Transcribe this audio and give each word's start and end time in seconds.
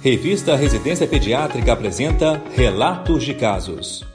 Revista 0.00 0.54
Residência 0.54 1.08
Pediátrica 1.08 1.72
apresenta 1.72 2.40
Relatos 2.54 3.24
de 3.24 3.34
Casos. 3.34 4.06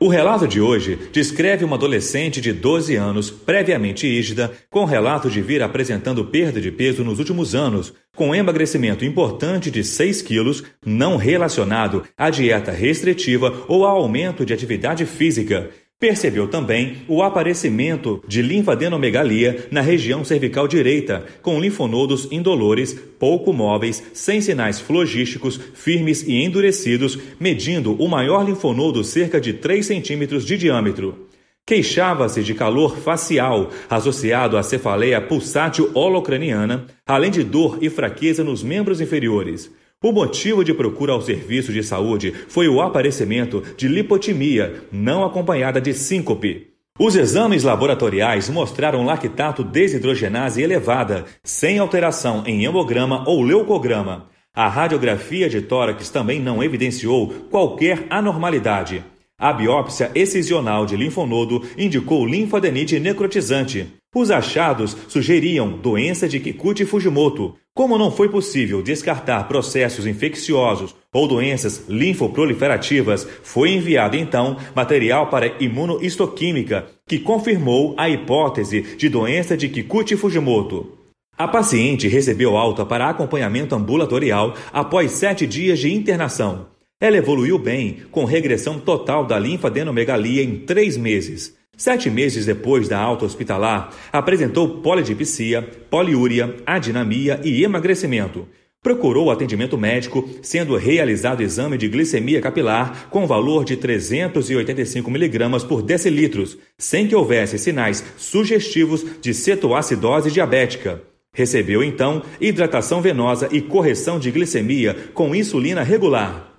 O 0.00 0.08
relato 0.08 0.48
de 0.48 0.62
hoje 0.62 0.98
descreve 1.12 1.62
uma 1.62 1.76
adolescente 1.76 2.40
de 2.40 2.54
12 2.54 2.96
anos, 2.96 3.30
previamente 3.30 4.06
ígida, 4.06 4.50
com 4.70 4.86
relato 4.86 5.28
de 5.28 5.42
vir 5.42 5.62
apresentando 5.62 6.24
perda 6.24 6.58
de 6.58 6.72
peso 6.72 7.04
nos 7.04 7.18
últimos 7.18 7.54
anos, 7.54 7.92
com 8.16 8.34
emagrecimento 8.34 9.04
importante 9.04 9.70
de 9.70 9.84
6 9.84 10.22
quilos, 10.22 10.64
não 10.82 11.18
relacionado 11.18 12.04
à 12.16 12.30
dieta 12.30 12.72
restritiva 12.72 13.64
ou 13.68 13.84
ao 13.84 13.98
aumento 13.98 14.46
de 14.46 14.54
atividade 14.54 15.04
física. 15.04 15.68
Percebeu 16.00 16.46
também 16.46 16.98
o 17.08 17.24
aparecimento 17.24 18.22
de 18.28 18.40
linfadenomegalia 18.40 19.66
na 19.68 19.80
região 19.80 20.24
cervical 20.24 20.68
direita, 20.68 21.26
com 21.42 21.60
linfonodos 21.60 22.28
indolores, 22.30 22.94
pouco 23.18 23.52
móveis, 23.52 24.00
sem 24.14 24.40
sinais 24.40 24.78
flogísticos, 24.78 25.58
firmes 25.74 26.22
e 26.22 26.36
endurecidos, 26.36 27.18
medindo 27.40 28.00
o 28.00 28.06
maior 28.06 28.46
linfonodo 28.46 29.02
cerca 29.02 29.40
de 29.40 29.54
3 29.54 29.84
centímetros 29.84 30.46
de 30.46 30.56
diâmetro. 30.56 31.26
Queixava-se 31.66 32.44
de 32.44 32.54
calor 32.54 32.96
facial, 32.98 33.70
associado 33.90 34.56
à 34.56 34.62
cefaleia 34.62 35.20
pulsátil 35.20 35.90
holocraniana, 35.94 36.86
além 37.04 37.32
de 37.32 37.42
dor 37.42 37.78
e 37.82 37.90
fraqueza 37.90 38.44
nos 38.44 38.62
membros 38.62 39.00
inferiores. 39.00 39.68
O 40.00 40.12
motivo 40.12 40.62
de 40.62 40.72
procura 40.72 41.12
ao 41.12 41.20
serviço 41.20 41.72
de 41.72 41.82
saúde 41.82 42.32
foi 42.46 42.68
o 42.68 42.80
aparecimento 42.80 43.64
de 43.76 43.88
lipotimia, 43.88 44.84
não 44.92 45.24
acompanhada 45.24 45.80
de 45.80 45.92
síncope. 45.92 46.68
Os 47.00 47.16
exames 47.16 47.64
laboratoriais 47.64 48.48
mostraram 48.48 49.04
lactato 49.04 49.64
desidrogenase 49.64 50.62
elevada, 50.62 51.24
sem 51.42 51.80
alteração 51.80 52.44
em 52.46 52.64
hemograma 52.64 53.24
ou 53.26 53.42
leucograma. 53.42 54.28
A 54.54 54.68
radiografia 54.68 55.48
de 55.48 55.62
tórax 55.62 56.10
também 56.10 56.38
não 56.38 56.62
evidenciou 56.62 57.30
qualquer 57.50 58.06
anormalidade. 58.08 59.04
A 59.36 59.52
biópsia 59.52 60.12
excisional 60.14 60.86
de 60.86 60.96
linfonodo 60.96 61.62
indicou 61.76 62.24
linfadenite 62.24 63.00
necrotizante. 63.00 63.86
Os 64.14 64.30
achados 64.30 64.96
sugeriam 65.08 65.70
doença 65.70 66.28
de 66.28 66.40
Kikuchi-Fujimoto. 66.40 67.56
Como 67.78 67.96
não 67.96 68.10
foi 68.10 68.28
possível 68.28 68.82
descartar 68.82 69.46
processos 69.46 70.04
infecciosos 70.04 70.96
ou 71.12 71.28
doenças 71.28 71.84
linfoproliferativas, 71.88 73.24
foi 73.44 73.70
enviado 73.70 74.16
então 74.16 74.56
material 74.74 75.28
para 75.28 75.62
imunohistoquímica, 75.62 76.86
que 77.06 77.20
confirmou 77.20 77.94
a 77.96 78.10
hipótese 78.10 78.82
de 78.96 79.08
doença 79.08 79.56
de 79.56 79.68
Kikuchi-Fujimoto. 79.68 80.98
A 81.36 81.46
paciente 81.46 82.08
recebeu 82.08 82.56
alta 82.56 82.84
para 82.84 83.08
acompanhamento 83.08 83.76
ambulatorial 83.76 84.54
após 84.72 85.12
sete 85.12 85.46
dias 85.46 85.78
de 85.78 85.94
internação. 85.94 86.66
Ela 87.00 87.18
evoluiu 87.18 87.60
bem, 87.60 87.98
com 88.10 88.24
regressão 88.24 88.80
total 88.80 89.24
da 89.24 89.38
linfadenomegalia 89.38 90.42
em 90.42 90.56
três 90.56 90.96
meses. 90.96 91.56
Sete 91.78 92.10
meses 92.10 92.44
depois 92.44 92.88
da 92.88 92.98
alta 92.98 93.24
hospitalar, 93.24 93.94
apresentou 94.12 94.80
polidipsia, 94.80 95.62
poliúria, 95.88 96.56
adinamia 96.66 97.40
e 97.44 97.62
emagrecimento. 97.62 98.48
Procurou 98.82 99.30
atendimento 99.30 99.78
médico, 99.78 100.28
sendo 100.42 100.76
realizado 100.76 101.40
exame 101.40 101.78
de 101.78 101.88
glicemia 101.88 102.40
capilar 102.40 103.08
com 103.10 103.28
valor 103.28 103.64
de 103.64 103.76
385 103.76 105.08
mg 105.08 105.66
por 105.68 105.80
decilitros, 105.80 106.58
sem 106.76 107.06
que 107.06 107.14
houvesse 107.14 107.56
sinais 107.58 108.04
sugestivos 108.16 109.06
de 109.20 109.32
cetoacidose 109.32 110.32
diabética. 110.32 111.00
Recebeu 111.32 111.84
então 111.84 112.24
hidratação 112.40 113.00
venosa 113.00 113.48
e 113.52 113.60
correção 113.60 114.18
de 114.18 114.32
glicemia 114.32 114.96
com 115.14 115.32
insulina 115.32 115.84
regular. 115.84 116.57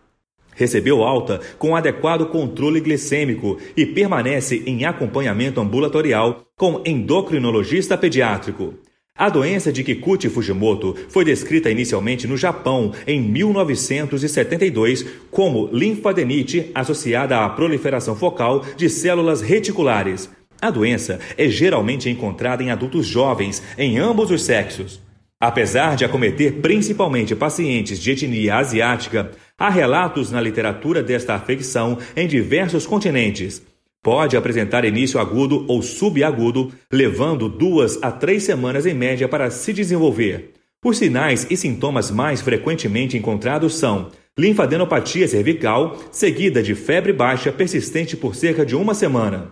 Recebeu 0.59 1.03
alta 1.03 1.39
com 1.57 1.73
adequado 1.73 2.25
controle 2.25 2.81
glicêmico 2.81 3.57
e 3.77 3.85
permanece 3.85 4.61
em 4.65 4.83
acompanhamento 4.83 5.61
ambulatorial 5.61 6.43
com 6.57 6.81
endocrinologista 6.85 7.97
pediátrico. 7.97 8.73
A 9.15 9.29
doença 9.29 9.71
de 9.71 9.85
Kikuchi-Fujimoto 9.85 10.97
foi 11.07 11.23
descrita 11.23 11.71
inicialmente 11.71 12.27
no 12.27 12.35
Japão 12.35 12.91
em 13.07 13.21
1972 13.21 15.05
como 15.31 15.69
linfadenite 15.71 16.69
associada 16.75 17.39
à 17.39 17.47
proliferação 17.47 18.13
focal 18.13 18.65
de 18.75 18.89
células 18.89 19.39
reticulares. 19.39 20.29
A 20.61 20.69
doença 20.69 21.21
é 21.37 21.47
geralmente 21.47 22.09
encontrada 22.09 22.61
em 22.61 22.69
adultos 22.69 23.05
jovens, 23.05 23.63
em 23.77 23.97
ambos 23.97 24.29
os 24.29 24.41
sexos. 24.41 24.99
Apesar 25.41 25.95
de 25.95 26.03
acometer 26.03 26.55
principalmente 26.55 27.33
pacientes 27.33 27.97
de 27.97 28.11
etnia 28.11 28.57
asiática, 28.57 29.31
há 29.57 29.69
relatos 29.69 30.31
na 30.31 30.41
literatura 30.41 31.01
desta 31.01 31.33
afecção 31.33 31.97
em 32.13 32.27
diversos 32.27 32.85
continentes. 32.85 33.61
Pode 34.03 34.35
apresentar 34.35 34.83
início 34.83 35.17
agudo 35.17 35.63
ou 35.69 35.81
subagudo, 35.81 36.73
levando 36.91 37.47
duas 37.47 37.97
a 38.03 38.11
três 38.11 38.43
semanas 38.43 38.85
em 38.85 38.93
média 38.93 39.29
para 39.29 39.49
se 39.49 39.71
desenvolver. 39.71 40.51
Os 40.83 40.97
sinais 40.97 41.47
e 41.49 41.55
sintomas 41.55 42.11
mais 42.11 42.41
frequentemente 42.41 43.17
encontrados 43.17 43.75
são 43.75 44.09
linfadenopatia 44.37 45.27
cervical, 45.27 45.97
seguida 46.11 46.61
de 46.61 46.75
febre 46.75 47.13
baixa 47.13 47.49
persistente 47.49 48.17
por 48.17 48.35
cerca 48.35 48.65
de 48.65 48.75
uma 48.75 48.93
semana. 48.93 49.51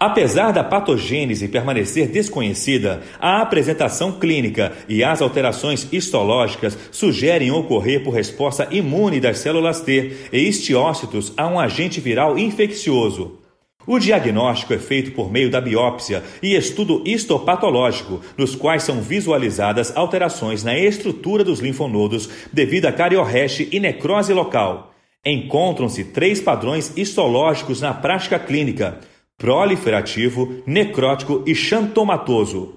Apesar 0.00 0.52
da 0.52 0.62
patogênese 0.62 1.48
permanecer 1.48 2.06
desconhecida, 2.06 3.02
a 3.18 3.42
apresentação 3.42 4.12
clínica 4.12 4.72
e 4.88 5.02
as 5.02 5.20
alterações 5.20 5.88
histológicas 5.90 6.78
sugerem 6.92 7.50
ocorrer 7.50 8.04
por 8.04 8.14
resposta 8.14 8.68
imune 8.70 9.18
das 9.18 9.38
células 9.38 9.80
T 9.80 10.12
e 10.32 10.38
estiócitos 10.38 11.32
a 11.36 11.48
um 11.48 11.58
agente 11.58 12.00
viral 12.00 12.38
infeccioso. 12.38 13.40
O 13.84 13.98
diagnóstico 13.98 14.72
é 14.72 14.78
feito 14.78 15.12
por 15.12 15.32
meio 15.32 15.50
da 15.50 15.60
biópsia 15.60 16.22
e 16.40 16.54
estudo 16.54 17.02
histopatológico, 17.04 18.20
nos 18.36 18.54
quais 18.54 18.84
são 18.84 19.00
visualizadas 19.00 19.96
alterações 19.96 20.62
na 20.62 20.78
estrutura 20.78 21.42
dos 21.42 21.58
linfonodos 21.58 22.28
devido 22.52 22.86
a 22.86 22.92
cariorreche 22.92 23.68
e 23.72 23.80
necrose 23.80 24.32
local. 24.32 24.94
Encontram-se 25.24 26.04
três 26.04 26.40
padrões 26.40 26.92
histológicos 26.96 27.80
na 27.80 27.92
prática 27.92 28.38
clínica 28.38 29.00
proliferativo, 29.38 30.62
necrótico 30.66 31.44
e 31.46 31.54
xantomatoso. 31.54 32.74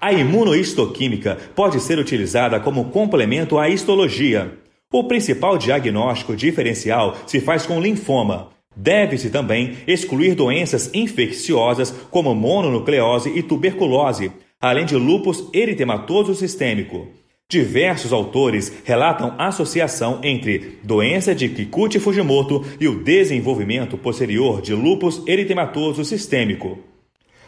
A 0.00 0.12
imunohistoquímica 0.12 1.38
pode 1.54 1.80
ser 1.80 1.98
utilizada 1.98 2.58
como 2.58 2.86
complemento 2.86 3.58
à 3.58 3.68
histologia. 3.68 4.58
O 4.92 5.04
principal 5.04 5.56
diagnóstico 5.56 6.34
diferencial 6.34 7.16
se 7.26 7.40
faz 7.40 7.64
com 7.64 7.80
linfoma. 7.80 8.48
Deve-se 8.74 9.30
também 9.30 9.76
excluir 9.86 10.34
doenças 10.34 10.90
infecciosas 10.92 11.92
como 12.10 12.34
mononucleose 12.34 13.30
e 13.36 13.42
tuberculose, 13.42 14.32
além 14.60 14.84
de 14.84 14.96
lúpus 14.96 15.48
eritematoso 15.54 16.34
sistêmico. 16.34 17.19
Diversos 17.50 18.12
autores 18.12 18.72
relatam 18.84 19.34
associação 19.36 20.20
entre 20.22 20.78
doença 20.84 21.34
de 21.34 21.48
Kikuchi-Fujimoto 21.48 22.64
e 22.78 22.86
o 22.86 23.02
desenvolvimento 23.02 23.98
posterior 23.98 24.62
de 24.62 24.72
lúpus 24.72 25.20
eritematoso 25.26 26.04
sistêmico. 26.04 26.78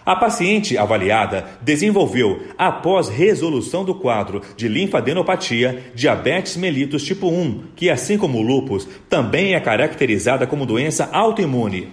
A 0.04 0.16
paciente 0.16 0.76
avaliada 0.76 1.46
desenvolveu, 1.60 2.42
após 2.58 3.08
resolução 3.08 3.84
do 3.84 3.94
quadro 3.94 4.42
de 4.56 4.66
linfadenopatia, 4.66 5.92
diabetes 5.94 6.56
mellitus 6.56 7.04
tipo 7.04 7.28
1, 7.28 7.66
que, 7.76 7.88
assim 7.88 8.18
como 8.18 8.38
o 8.38 8.42
lúpus, 8.42 8.88
também 9.08 9.54
é 9.54 9.60
caracterizada 9.60 10.48
como 10.48 10.66
doença 10.66 11.08
autoimune. 11.12 11.90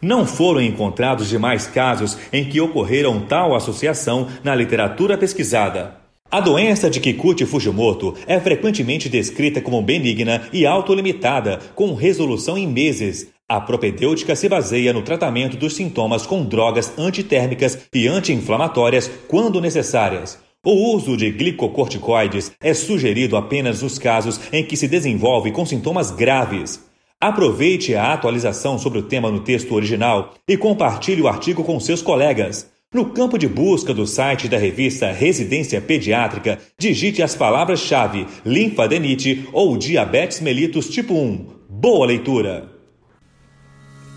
Não 0.00 0.24
foram 0.24 0.62
encontrados 0.62 1.28
demais 1.28 1.66
casos 1.66 2.16
em 2.32 2.44
que 2.44 2.60
ocorreram 2.60 3.18
tal 3.18 3.52
associação 3.56 4.28
na 4.44 4.54
literatura 4.54 5.18
pesquisada. 5.18 6.01
A 6.32 6.40
doença 6.40 6.88
de 6.88 6.98
Kikuchi-Fujimoto 6.98 8.14
é 8.26 8.40
frequentemente 8.40 9.06
descrita 9.06 9.60
como 9.60 9.82
benigna 9.82 10.48
e 10.50 10.64
autolimitada, 10.64 11.60
com 11.74 11.92
resolução 11.92 12.56
em 12.56 12.66
meses. 12.66 13.28
A 13.46 13.60
propedêutica 13.60 14.34
se 14.34 14.48
baseia 14.48 14.94
no 14.94 15.02
tratamento 15.02 15.58
dos 15.58 15.74
sintomas 15.76 16.24
com 16.24 16.42
drogas 16.42 16.98
antitérmicas 16.98 17.80
e 17.94 18.08
anti-inflamatórias 18.08 19.10
quando 19.28 19.60
necessárias. 19.60 20.38
O 20.64 20.94
uso 20.96 21.18
de 21.18 21.30
glicocorticoides 21.30 22.50
é 22.62 22.72
sugerido 22.72 23.36
apenas 23.36 23.82
nos 23.82 23.98
casos 23.98 24.40
em 24.50 24.64
que 24.64 24.74
se 24.74 24.88
desenvolve 24.88 25.52
com 25.52 25.66
sintomas 25.66 26.10
graves. 26.10 26.82
Aproveite 27.20 27.94
a 27.94 28.10
atualização 28.10 28.78
sobre 28.78 29.00
o 29.00 29.02
tema 29.02 29.30
no 29.30 29.40
texto 29.40 29.74
original 29.74 30.32
e 30.48 30.56
compartilhe 30.56 31.20
o 31.20 31.28
artigo 31.28 31.62
com 31.62 31.78
seus 31.78 32.00
colegas. 32.00 32.71
No 32.92 33.06
campo 33.06 33.38
de 33.38 33.48
busca 33.48 33.94
do 33.94 34.06
site 34.06 34.48
da 34.48 34.58
revista 34.58 35.10
Residência 35.10 35.80
Pediátrica, 35.80 36.58
digite 36.78 37.22
as 37.22 37.34
palavras-chave 37.34 38.26
linfadenite 38.44 39.48
ou 39.50 39.78
diabetes 39.78 40.42
mellitus 40.42 40.90
tipo 40.90 41.14
1. 41.14 41.46
Boa 41.70 42.04
leitura! 42.04 42.70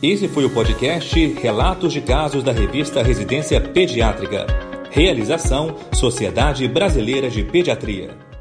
Esse 0.03 0.27
foi 0.27 0.43
o 0.43 0.49
podcast 0.49 1.25
Relatos 1.41 1.93
de 1.93 2.01
Casos 2.01 2.43
da 2.43 2.51
revista 2.51 3.01
Residência 3.01 3.61
Pediátrica. 3.61 4.45
Realização 4.91 5.77
Sociedade 5.93 6.67
Brasileira 6.67 7.29
de 7.29 7.45
Pediatria. 7.45 8.34